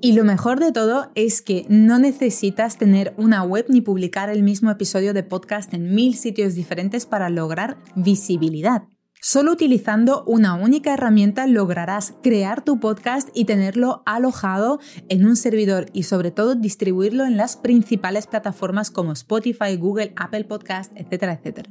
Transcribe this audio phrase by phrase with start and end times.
[0.00, 4.44] Y lo mejor de todo es que no necesitas tener una web ni publicar el
[4.44, 8.84] mismo episodio de podcast en mil sitios diferentes para lograr visibilidad.
[9.20, 15.86] Solo utilizando una única herramienta lograrás crear tu podcast y tenerlo alojado en un servidor
[15.92, 21.70] y sobre todo distribuirlo en las principales plataformas como Spotify, Google, Apple Podcast, etcétera, etcétera.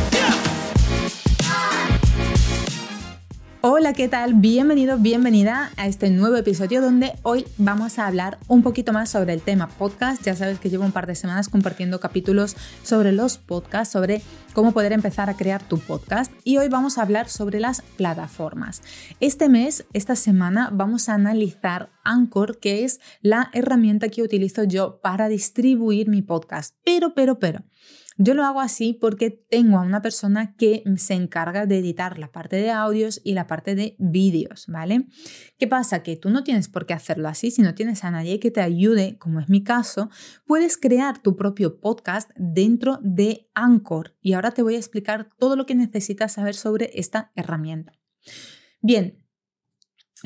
[3.63, 4.33] Hola, ¿qué tal?
[4.33, 9.33] Bienvenido, bienvenida a este nuevo episodio donde hoy vamos a hablar un poquito más sobre
[9.33, 10.25] el tema podcast.
[10.25, 14.71] Ya sabes que llevo un par de semanas compartiendo capítulos sobre los podcasts, sobre cómo
[14.71, 18.81] poder empezar a crear tu podcast y hoy vamos a hablar sobre las plataformas.
[19.19, 24.99] Este mes, esta semana, vamos a analizar Anchor, que es la herramienta que utilizo yo
[25.03, 26.75] para distribuir mi podcast.
[26.83, 27.63] Pero, pero, pero.
[28.23, 32.31] Yo lo hago así porque tengo a una persona que se encarga de editar la
[32.31, 35.07] parte de audios y la parte de vídeos, ¿vale?
[35.57, 36.03] ¿Qué pasa?
[36.03, 38.61] Que tú no tienes por qué hacerlo así, si no tienes a nadie que te
[38.61, 40.11] ayude, como es mi caso,
[40.45, 45.55] puedes crear tu propio podcast dentro de Anchor y ahora te voy a explicar todo
[45.55, 47.93] lo que necesitas saber sobre esta herramienta.
[48.81, 49.20] Bien,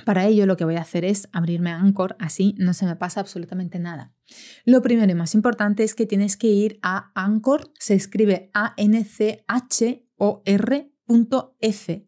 [0.03, 3.21] para ello lo que voy a hacer es abrirme Anchor, así no se me pasa
[3.21, 4.13] absolutamente nada.
[4.65, 9.39] Lo primero y más importante es que tienes que ir a Anchor, se escribe A-N-C-H-O-R.f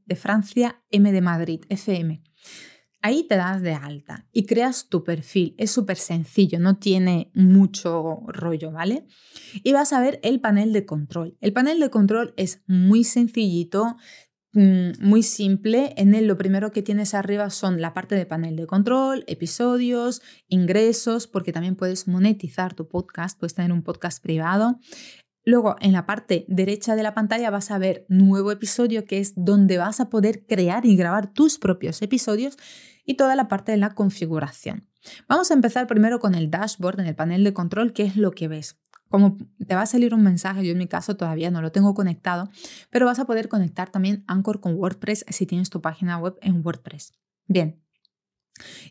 [0.06, 2.24] de Francia, M de Madrid, FM.
[3.02, 5.56] Ahí te das de alta y creas tu perfil.
[5.58, 9.06] Es súper sencillo, no tiene mucho rollo, ¿vale?
[9.64, 11.38] Y vas a ver el panel de control.
[11.40, 13.96] El panel de control es muy sencillito,
[14.58, 15.94] muy simple.
[15.98, 20.22] En él lo primero que tienes arriba son la parte de panel de control, episodios,
[20.48, 24.80] ingresos, porque también puedes monetizar tu podcast, puedes tener un podcast privado.
[25.46, 29.34] Luego, en la parte derecha de la pantalla vas a ver nuevo episodio, que es
[29.36, 32.58] donde vas a poder crear y grabar tus propios episodios
[33.06, 34.88] y toda la parte de la configuración.
[35.30, 38.32] Vamos a empezar primero con el dashboard en el panel de control, que es lo
[38.32, 38.80] que ves
[39.10, 41.94] como te va a salir un mensaje, yo en mi caso todavía no lo tengo
[41.94, 42.50] conectado,
[42.90, 46.66] pero vas a poder conectar también Anchor con WordPress si tienes tu página web en
[46.66, 47.14] WordPress.
[47.48, 47.82] Bien.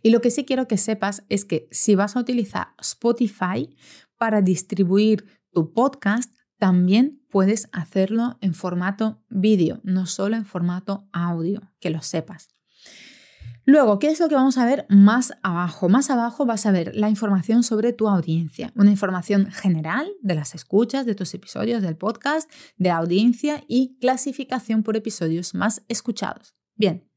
[0.03, 3.77] Y lo que sí quiero que sepas es que si vas a utilizar Spotify
[4.17, 11.61] para distribuir tu podcast, también puedes hacerlo en formato vídeo, no solo en formato audio,
[11.81, 12.56] que lo sepas.
[13.69, 15.89] Luego, ¿qué es lo que vamos a ver más abajo?
[15.89, 20.55] Más abajo vas a ver la información sobre tu audiencia, una información general de las
[20.55, 26.55] escuchas de tus episodios del podcast, de audiencia y clasificación por episodios más escuchados.
[26.77, 27.11] Bien,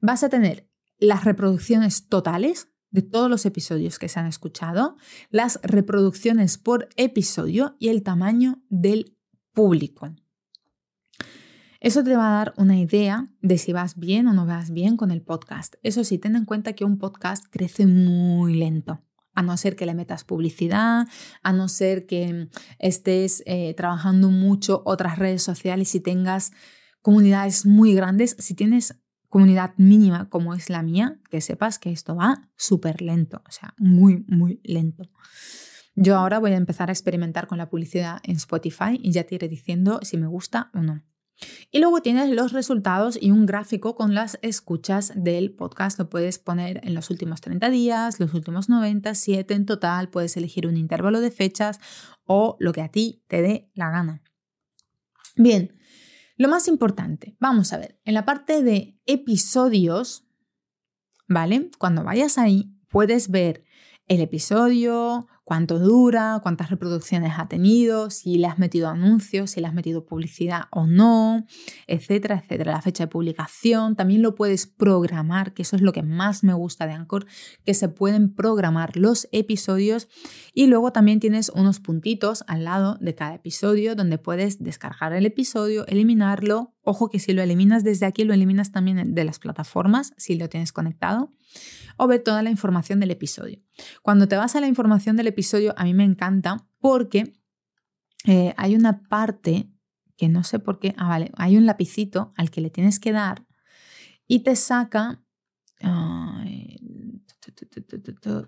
[0.00, 0.68] vas a tener
[0.98, 4.96] las reproducciones totales de todos los episodios que se han escuchado,
[5.30, 9.16] las reproducciones por episodio y el tamaño del
[9.52, 10.12] público.
[11.82, 14.96] Eso te va a dar una idea de si vas bien o no vas bien
[14.96, 15.74] con el podcast.
[15.82, 19.02] Eso sí, ten en cuenta que un podcast crece muy lento.
[19.34, 21.08] A no ser que le metas publicidad,
[21.42, 22.48] a no ser que
[22.78, 26.52] estés eh, trabajando mucho otras redes sociales y tengas
[27.00, 28.36] comunidades muy grandes.
[28.38, 33.42] Si tienes comunidad mínima como es la mía, que sepas que esto va súper lento,
[33.44, 35.10] o sea, muy, muy lento.
[35.96, 39.34] Yo ahora voy a empezar a experimentar con la publicidad en Spotify y ya te
[39.34, 41.02] iré diciendo si me gusta o no.
[41.70, 45.98] Y luego tienes los resultados y un gráfico con las escuchas del podcast.
[45.98, 50.08] Lo puedes poner en los últimos 30 días, los últimos 90, 7 en total.
[50.08, 51.80] Puedes elegir un intervalo de fechas
[52.24, 54.22] o lo que a ti te dé la gana.
[55.36, 55.74] Bien,
[56.36, 60.26] lo más importante, vamos a ver, en la parte de episodios,
[61.28, 61.70] ¿vale?
[61.78, 63.64] Cuando vayas ahí, puedes ver
[64.08, 69.66] el episodio, cuánto dura, cuántas reproducciones ha tenido, si le has metido anuncios, si le
[69.66, 71.44] has metido publicidad o no,
[71.86, 72.72] etcétera, etcétera.
[72.72, 76.54] La fecha de publicación, también lo puedes programar, que eso es lo que más me
[76.54, 77.26] gusta de Anchor,
[77.66, 80.08] que se pueden programar los episodios
[80.54, 85.26] y luego también tienes unos puntitos al lado de cada episodio donde puedes descargar el
[85.26, 86.72] episodio, eliminarlo.
[86.82, 90.48] Ojo que si lo eliminas desde aquí, lo eliminas también de las plataformas, si lo
[90.48, 91.30] tienes conectado
[91.96, 93.58] o ver toda la información del episodio.
[94.02, 95.41] Cuando te vas a la información del episodio,
[95.76, 97.32] a mí me encanta porque
[98.24, 99.68] eh, hay una parte
[100.16, 103.12] que no sé por qué, ah, vale, hay un lapicito al que le tienes que
[103.12, 103.46] dar
[104.26, 105.22] y te saca,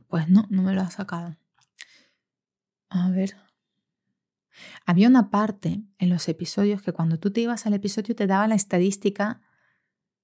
[0.08, 1.36] pues no, no me lo ha sacado.
[2.88, 3.36] A ver.
[4.86, 8.46] había una parte en los episodios que cuando tú te ibas al episodio te daba
[8.46, 9.40] la estadística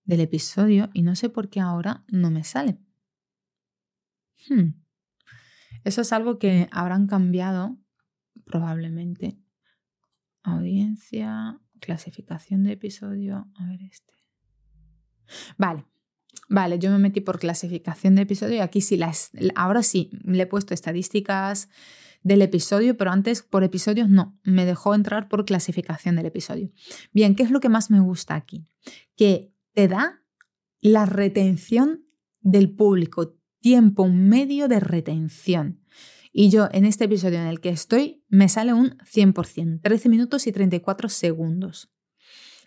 [0.05, 2.79] del episodio y no sé por qué ahora no me sale.
[4.49, 4.81] Hmm.
[5.85, 7.79] Eso es algo que habrán cambiado
[8.45, 9.39] probablemente.
[10.43, 13.49] Audiencia, clasificación de episodio.
[13.55, 14.15] A ver este.
[15.59, 15.85] Vale,
[16.49, 18.99] vale, yo me metí por clasificación de episodio y aquí sí,
[19.55, 21.69] ahora sí, le he puesto estadísticas
[22.23, 26.71] del episodio, pero antes por episodios no, me dejó entrar por clasificación del episodio.
[27.13, 28.67] Bien, ¿qué es lo que más me gusta aquí?
[29.17, 30.23] Que te da
[30.81, 32.05] la retención
[32.41, 35.81] del público, tiempo medio de retención.
[36.33, 40.47] Y yo en este episodio en el que estoy me sale un 100%, 13 minutos
[40.47, 41.91] y 34 segundos.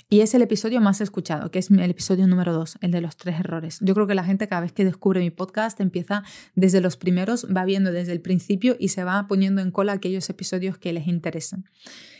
[0.09, 3.17] Y es el episodio más escuchado, que es el episodio número 2, el de los
[3.17, 3.79] tres errores.
[3.81, 6.23] Yo creo que la gente cada vez que descubre mi podcast empieza
[6.55, 10.29] desde los primeros, va viendo desde el principio y se va poniendo en cola aquellos
[10.29, 11.65] episodios que les interesan.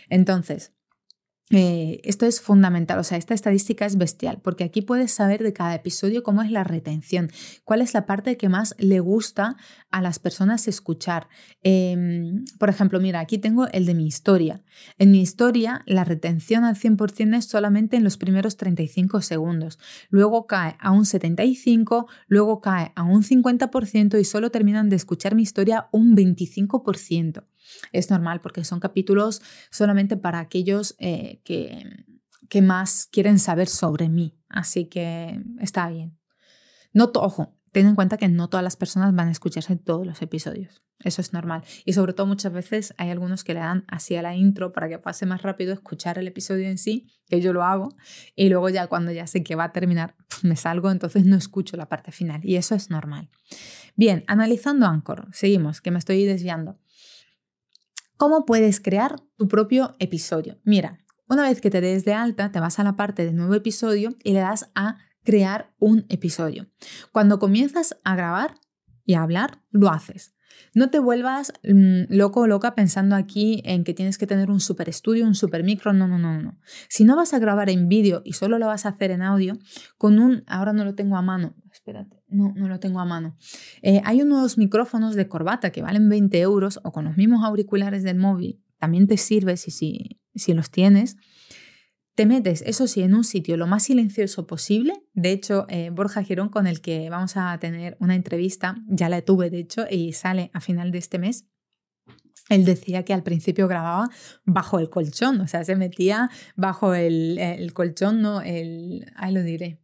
[0.09, 0.73] Entonces,
[1.55, 5.53] eh, esto es fundamental, o sea, esta estadística es bestial, porque aquí puedes saber de
[5.53, 7.29] cada episodio cómo es la retención,
[7.63, 9.55] cuál es la parte que más le gusta
[9.91, 11.27] a las personas escuchar.
[11.61, 14.63] Em, por ejemplo, mira, aquí tengo el de mi historia.
[14.97, 19.77] En mi historia, la retención al 100% es solamente en los primeros 35 segundos,
[20.09, 25.35] luego cae a un 75, luego cae a un 50% y solo terminan de escuchar
[25.35, 27.43] mi historia un 25%.
[27.91, 32.05] Es normal porque son capítulos solamente para aquellos eh, que,
[32.49, 34.37] que más quieren saber sobre mí.
[34.49, 36.17] Así que está bien.
[36.93, 40.21] No, ojo, ten en cuenta que no todas las personas van a escucharse todos los
[40.21, 40.83] episodios.
[40.99, 41.63] Eso es normal.
[41.85, 44.87] Y sobre todo muchas veces hay algunos que le dan así a la intro para
[44.87, 47.95] que pase más rápido escuchar el episodio en sí, que yo lo hago,
[48.35, 51.75] y luego ya cuando ya sé que va a terminar, me salgo, entonces no escucho
[51.75, 52.41] la parte final.
[52.43, 53.29] Y eso es normal.
[53.95, 56.79] Bien, analizando Anchor, seguimos, que me estoy desviando.
[58.23, 60.57] ¿Cómo puedes crear tu propio episodio?
[60.63, 63.53] Mira, una vez que te des de alta, te vas a la parte de nuevo
[63.53, 66.67] episodio y le das a crear un episodio.
[67.11, 68.61] Cuando comienzas a grabar
[69.03, 70.35] y a hablar, lo haces.
[70.73, 74.59] No te vuelvas mm, loco o loca pensando aquí en que tienes que tener un
[74.59, 75.93] super estudio, un super micro.
[75.93, 76.57] No, no, no, no.
[76.89, 79.57] Si no vas a grabar en vídeo y solo lo vas a hacer en audio,
[79.97, 83.37] con un, ahora no lo tengo a mano, espérate, no, no lo tengo a mano.
[83.81, 88.03] Eh, hay unos micrófonos de corbata que valen 20 euros o con los mismos auriculares
[88.03, 88.61] del móvil.
[88.79, 91.15] También te sirve si, si, si los tienes.
[92.15, 94.93] Te metes, eso sí, en un sitio lo más silencioso posible.
[95.13, 99.21] De hecho, eh, Borja Girón, con el que vamos a tener una entrevista, ya la
[99.23, 101.45] tuve, de hecho, y sale a final de este mes.
[102.49, 104.09] Él decía que al principio grababa
[104.45, 109.11] bajo el colchón, o sea, se metía bajo el, el colchón, no el.
[109.15, 109.79] Ahí lo diré.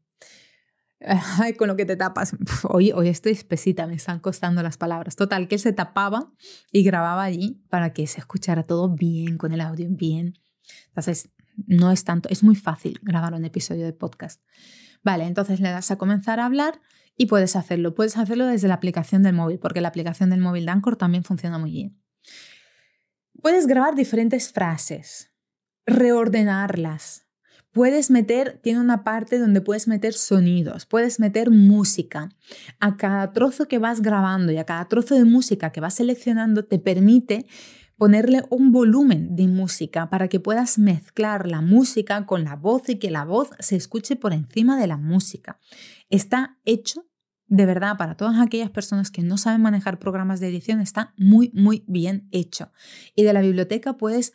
[1.39, 2.35] Ay, con lo que te tapas.
[2.63, 5.15] hoy, hoy estoy espesita, me están costando las palabras.
[5.15, 6.31] Total, que él se tapaba
[6.71, 10.35] y grababa allí para que se escuchara todo bien, con el audio bien.
[10.89, 11.29] Entonces,
[11.67, 14.41] no es tanto, es muy fácil grabar un episodio de podcast.
[15.03, 16.81] Vale, entonces le das a comenzar a hablar
[17.17, 17.95] y puedes hacerlo.
[17.95, 21.23] Puedes hacerlo desde la aplicación del móvil, porque la aplicación del móvil de Anchor también
[21.23, 22.01] funciona muy bien.
[23.41, 25.31] Puedes grabar diferentes frases,
[25.85, 27.25] reordenarlas.
[27.71, 32.29] Puedes meter, tiene una parte donde puedes meter sonidos, puedes meter música.
[32.79, 36.65] A cada trozo que vas grabando y a cada trozo de música que vas seleccionando
[36.65, 37.45] te permite
[37.99, 42.95] ponerle un volumen de música para que puedas mezclar la música con la voz y
[42.95, 45.59] que la voz se escuche por encima de la música.
[46.09, 47.05] Está hecho
[47.47, 51.51] de verdad para todas aquellas personas que no saben manejar programas de edición, está muy,
[51.53, 52.71] muy bien hecho.
[53.15, 54.31] Y de la biblioteca puedes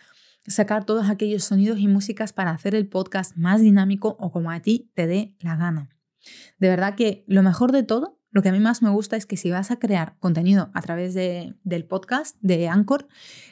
[0.47, 4.61] sacar todos aquellos sonidos y músicas para hacer el podcast más dinámico o como a
[4.61, 5.88] ti te dé la gana.
[6.59, 9.26] De verdad que lo mejor de todo lo que a mí más me gusta es
[9.26, 13.07] que si vas a crear contenido a través de, del podcast, de Anchor,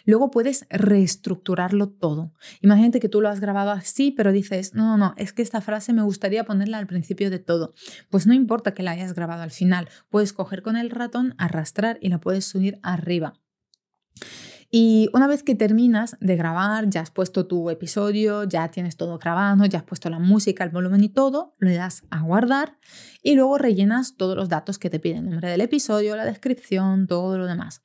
[0.04, 2.32] luego puedes reestructurarlo todo.
[2.62, 5.60] Imagínate que tú lo has grabado así, pero dices, no, no, no, es que esta
[5.60, 7.74] frase me gustaría ponerla al principio de todo.
[8.10, 11.98] Pues no importa que la hayas grabado al final, puedes coger con el ratón, arrastrar
[12.02, 13.34] y la puedes subir arriba.
[14.74, 19.18] Y una vez que terminas de grabar, ya has puesto tu episodio, ya tienes todo
[19.18, 22.78] grabado, ya has puesto la música, el volumen y todo, le das a guardar
[23.22, 27.36] y luego rellenas todos los datos que te piden, nombre del episodio, la descripción, todo
[27.36, 27.82] lo demás.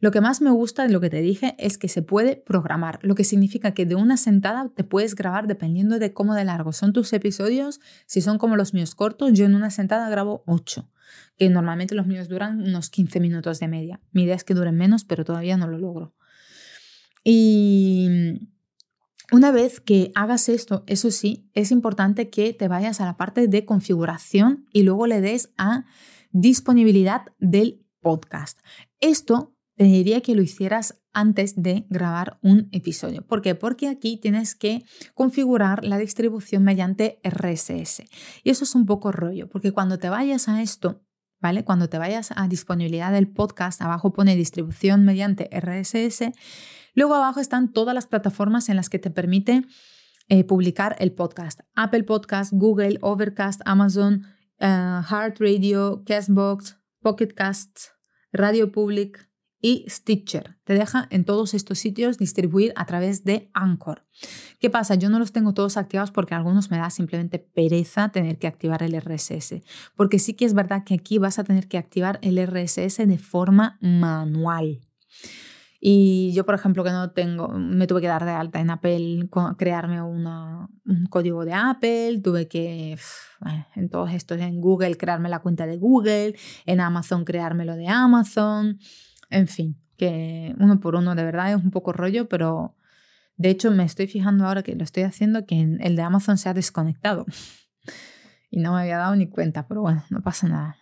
[0.00, 2.98] Lo que más me gusta de lo que te dije es que se puede programar,
[3.02, 6.72] lo que significa que de una sentada te puedes grabar dependiendo de cómo de largo
[6.72, 7.78] son tus episodios.
[8.06, 10.88] Si son como los míos cortos, yo en una sentada grabo 8,
[11.36, 14.00] que normalmente los míos duran unos 15 minutos de media.
[14.12, 16.14] Mi idea es que duren menos, pero todavía no lo logro.
[17.24, 18.08] Y
[19.30, 23.48] una vez que hagas esto, eso sí, es importante que te vayas a la parte
[23.48, 25.84] de configuración y luego le des a
[26.32, 28.60] disponibilidad del podcast.
[29.00, 33.26] Esto te diría que lo hicieras antes de grabar un episodio.
[33.26, 33.54] ¿Por qué?
[33.54, 38.04] Porque aquí tienes que configurar la distribución mediante RSS.
[38.42, 41.02] Y eso es un poco rollo, porque cuando te vayas a esto,
[41.42, 41.64] ¿vale?
[41.64, 46.32] Cuando te vayas a disponibilidad del podcast, abajo pone distribución mediante RSS.
[46.94, 49.64] Luego abajo están todas las plataformas en las que te permite
[50.28, 51.60] eh, publicar el podcast.
[51.74, 54.24] Apple Podcast, Google, Overcast, Amazon,
[54.60, 57.92] uh, Heart Radio, Castbox, Pocket Casts,
[58.32, 59.28] Radio Public,
[59.62, 60.58] y Stitcher.
[60.64, 64.04] Te deja en todos estos sitios distribuir a través de Anchor.
[64.58, 64.96] ¿Qué pasa?
[64.96, 68.82] Yo no los tengo todos activados porque algunos me da simplemente pereza tener que activar
[68.82, 69.62] el RSS.
[69.96, 73.18] Porque sí que es verdad que aquí vas a tener que activar el RSS de
[73.18, 74.80] forma manual.
[75.84, 79.28] Y yo, por ejemplo, que no tengo, me tuve que dar de alta en Apple,
[79.58, 82.96] crearme un código de Apple, tuve que,
[83.74, 88.78] en todos estos, en Google, crearme la cuenta de Google, en Amazon, creármelo de Amazon.
[89.32, 92.76] En fin, que uno por uno de verdad es un poco rollo, pero
[93.36, 96.50] de hecho me estoy fijando ahora que lo estoy haciendo que el de Amazon se
[96.50, 97.24] ha desconectado.
[98.50, 100.76] y no me había dado ni cuenta, pero bueno, no pasa nada.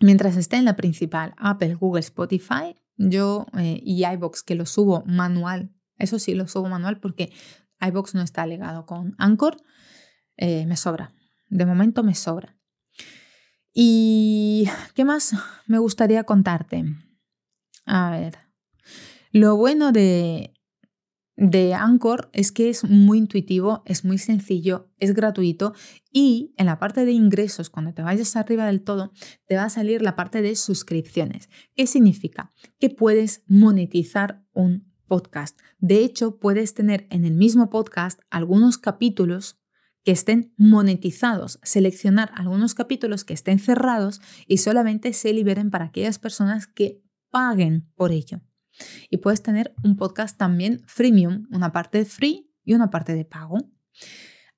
[0.00, 5.02] Mientras esté en la principal, Apple, Google, Spotify, yo eh, y iBox, que lo subo
[5.06, 7.32] manual, eso sí lo subo manual porque
[7.80, 9.56] iBox no está legado con Anchor,
[10.36, 11.14] eh, me sobra.
[11.48, 12.58] De momento me sobra.
[13.72, 15.34] ¿Y qué más
[15.66, 16.84] me gustaría contarte?
[17.86, 18.36] A ver,
[19.30, 20.52] lo bueno de,
[21.36, 25.72] de Anchor es que es muy intuitivo, es muy sencillo, es gratuito
[26.10, 29.12] y en la parte de ingresos, cuando te vayas arriba del todo,
[29.46, 31.48] te va a salir la parte de suscripciones.
[31.74, 32.52] ¿Qué significa?
[32.80, 35.58] Que puedes monetizar un podcast.
[35.78, 39.60] De hecho, puedes tener en el mismo podcast algunos capítulos
[40.02, 46.18] que estén monetizados, seleccionar algunos capítulos que estén cerrados y solamente se liberen para aquellas
[46.18, 48.40] personas que paguen por ello.
[49.10, 53.58] Y puedes tener un podcast también freemium, una parte free y una parte de pago.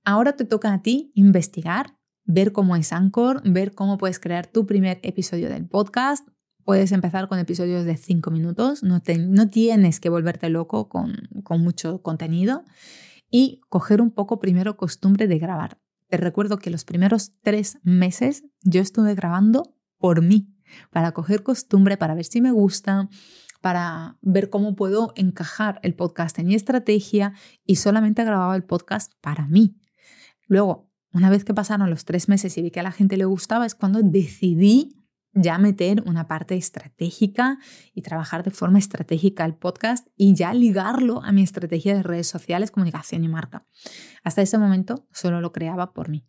[0.04, 4.66] Ahora te toca a ti investigar, ver cómo es Anchor, ver cómo puedes crear tu
[4.66, 6.28] primer episodio del podcast.
[6.64, 11.62] Puedes empezar con episodios de 5 minutos, no, no, tienes que volverte loco con, con
[11.62, 12.64] mucho contenido
[13.30, 15.80] y coger un poco primero costumbre de grabar.
[16.08, 20.54] Te recuerdo que los primeros tres meses yo estuve grabando por mí,
[20.90, 23.08] para coger costumbre, para ver si me gusta,
[23.60, 29.12] para ver cómo puedo encajar el podcast en mi estrategia y solamente grababa el podcast
[29.20, 29.76] para mí.
[30.46, 33.24] Luego, una vez que pasaron los tres meses y vi que a la gente le
[33.24, 34.94] gustaba, es cuando decidí
[35.34, 37.58] ya meter una parte estratégica
[37.94, 42.26] y trabajar de forma estratégica el podcast y ya ligarlo a mi estrategia de redes
[42.26, 43.66] sociales, comunicación y marca.
[44.24, 46.26] Hasta ese momento solo lo creaba por mí.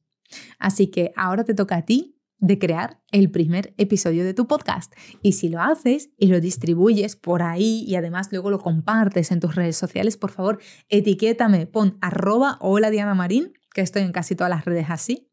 [0.60, 4.94] Así que ahora te toca a ti de crear el primer episodio de tu podcast.
[5.22, 9.40] Y si lo haces y lo distribuyes por ahí y además luego lo compartes en
[9.40, 14.36] tus redes sociales, por favor, etiquétame, pon arroba hola Diana Marín, que estoy en casi
[14.36, 15.30] todas las redes así,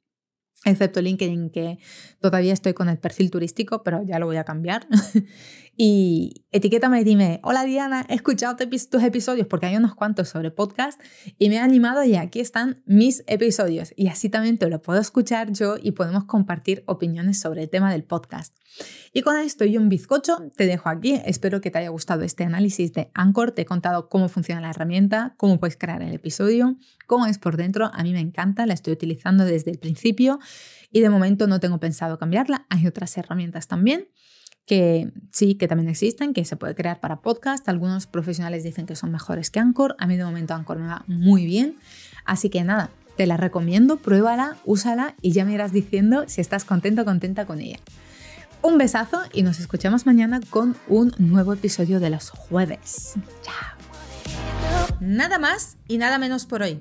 [0.65, 1.79] excepto LinkedIn, que
[2.21, 4.87] todavía estoy con el perfil turístico, pero ya lo voy a cambiar.
[5.76, 10.50] y etiquétame y dime, hola Diana, he escuchado tus episodios porque hay unos cuantos sobre
[10.50, 10.99] podcast
[11.38, 13.92] y me he animado y aquí están mis episodios.
[13.95, 17.92] Y así también te lo puedo escuchar yo y podemos compartir opiniones sobre el tema
[17.92, 18.56] del podcast.
[19.12, 21.21] Y con esto y un bizcocho te dejo aquí.
[21.25, 23.52] Espero que te haya gustado este análisis de Anchor.
[23.52, 27.56] Te he contado cómo funciona la herramienta, cómo puedes crear el episodio, cómo es por
[27.59, 27.90] dentro.
[27.92, 30.38] A mí me encanta, la estoy utilizando desde el principio
[30.90, 32.66] y de momento no tengo pensado cambiarla.
[32.71, 34.09] Hay otras herramientas también
[34.67, 37.67] que sí, que también existen, que se puede crear para podcast.
[37.69, 39.97] Algunos profesionales dicen que son mejores que Anchor.
[39.99, 41.77] A mí de momento Anchor me va muy bien.
[42.25, 46.65] Así que nada, te la recomiendo, pruébala, úsala y ya me irás diciendo si estás
[46.65, 47.79] contento o contenta con ella.
[48.61, 53.15] Un besazo y nos escuchamos mañana con un nuevo episodio de los jueves.
[53.43, 53.77] Chao.
[54.99, 56.81] Nada más y nada menos por hoy.